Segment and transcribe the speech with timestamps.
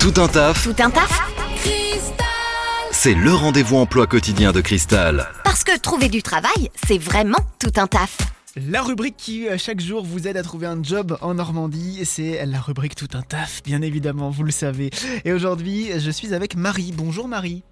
[0.00, 1.20] Tout un taf, Tout un taf
[2.90, 5.26] c'est le rendez-vous emploi quotidien de Cristal.
[5.42, 8.16] Parce que trouver du travail, c'est vraiment tout un taf.
[8.70, 12.44] La rubrique qui euh, chaque jour vous aide à trouver un job en Normandie, c'est
[12.46, 14.90] la rubrique Tout un taf, bien évidemment, vous le savez.
[15.24, 16.92] Et aujourd'hui, je suis avec Marie.
[16.94, 17.64] Bonjour Marie.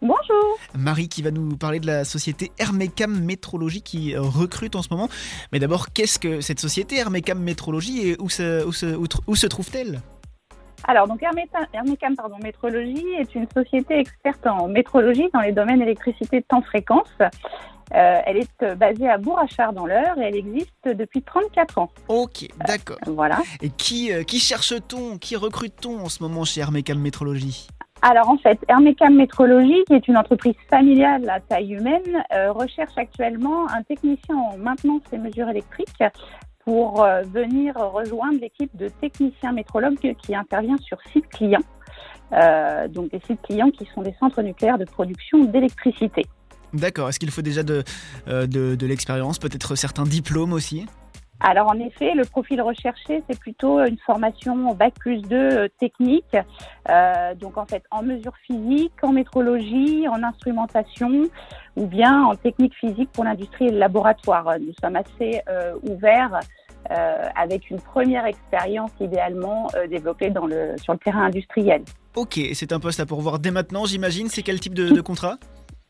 [0.00, 0.58] Bonjour.
[0.74, 4.88] Marie qui va nous parler de la société Hermecam Métrologie qui euh, recrute en ce
[4.90, 5.10] moment.
[5.52, 9.20] Mais d'abord, qu'est-ce que cette société Hermecam Métrologie et où se, où se- où tr-
[9.26, 10.00] où se trouve-t-elle?
[10.84, 16.42] Alors, donc Hermecam pardon, Métrologie est une société experte en métrologie dans les domaines électricité
[16.42, 17.12] temps-fréquence.
[17.94, 21.90] Euh, elle est euh, basée à Bourrachard dans l'Eure et elle existe depuis 34 ans.
[22.08, 22.98] Ok, d'accord.
[23.06, 23.38] Voilà.
[23.62, 27.68] Et qui, euh, qui cherche-t-on Qui recrute-t-on en ce moment chez Hermecam Métrologie?
[28.02, 32.96] Alors en fait, Hermecam Métrologie, qui est une entreprise familiale à taille humaine, euh, recherche
[32.96, 36.04] actuellement un technicien en maintenance et mesures électriques
[36.68, 41.64] pour euh, venir rejoindre l'équipe de techniciens métrologues qui intervient sur sites clients.
[42.34, 46.26] Euh, donc des sites clients qui sont des centres nucléaires de production d'électricité.
[46.74, 47.84] D'accord, est-ce qu'il faut déjà de,
[48.28, 50.84] euh, de, de l'expérience, peut-être certains diplômes aussi?
[51.40, 56.36] Alors en effet, le profil recherché, c'est plutôt une formation Bac plus 2 euh, technique,
[56.90, 61.28] euh, donc en fait en mesure physique, en métrologie, en instrumentation
[61.76, 64.58] ou bien en technique physique pour l'industrie et le laboratoire.
[64.58, 66.40] Nous sommes assez euh, ouverts
[66.88, 71.82] avec une première expérience idéalement euh, développée dans le, sur le terrain industriel.
[72.16, 74.28] Ok, c'est un poste à pourvoir dès maintenant, j'imagine.
[74.28, 75.36] C'est quel type de, de contrat?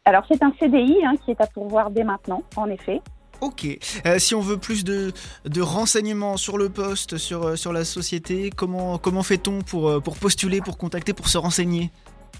[0.04, 3.00] Alors c'est un CDI hein, qui est à pourvoir dès maintenant, en effet.
[3.40, 3.66] Ok.
[4.04, 5.12] Euh, si on veut plus de,
[5.44, 10.00] de renseignements sur le poste, sur, euh, sur la société, comment, comment fait-on pour, euh,
[10.00, 11.92] pour postuler, pour contacter, pour se renseigner?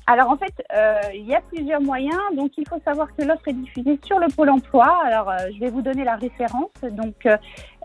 [0.06, 2.18] Alors en fait, euh, il y a plusieurs moyens.
[2.34, 4.86] Donc il faut savoir que l'offre est diffusée sur le pôle emploi.
[5.04, 6.70] Alors euh, je vais vous donner la référence.
[6.92, 7.36] Donc euh,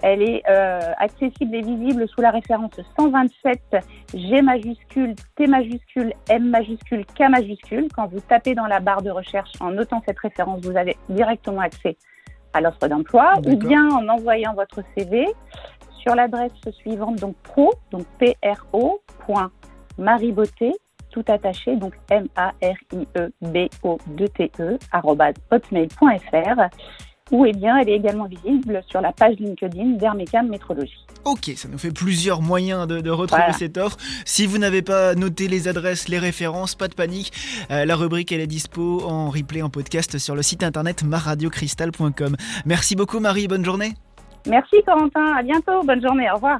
[0.02, 3.76] elle est euh, accessible et visible sous la référence 127
[4.14, 7.90] G majuscule, T majuscule, M majuscule, K majuscule.
[7.94, 11.62] Quand vous tapez dans la barre de recherche en notant cette référence, vous avez directement
[11.62, 11.98] accès
[12.54, 15.28] à l'offre d'emploi ou bien en envoyant votre CV
[16.04, 18.06] sur l'adresse suivante, donc pro, donc
[18.70, 19.52] pro, point
[19.98, 20.74] maribeauté,
[21.14, 22.16] tout attaché, donc E
[23.44, 26.62] M-A-R-I-E-B-O-2-T-E, arrobase hotmail.fr,
[27.32, 31.06] ou eh bien, elle est également visible sur la page LinkedIn d'Hermecam Métrologie.
[31.24, 33.58] Ok, ça nous fait plusieurs moyens de, de retrouver Voilà.
[33.58, 33.96] cette offre.
[34.26, 37.32] Si vous n'avez pas noté les adresses, les références, pas de panique.
[37.72, 42.36] Euh, la rubrique, elle est dispo en replay, en podcast sur le site internet maradiocristal.com.
[42.66, 43.94] Merci beaucoup Marie, bonne journée.
[44.46, 46.60] Merci Corentin, à bientôt, bonne journée, au revoir.